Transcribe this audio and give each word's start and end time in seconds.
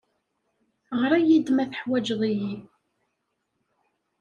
Ɣer-iyi-d 0.99 1.47
ma 1.51 1.65
teḥwajeḍ-iyi. 1.71 2.53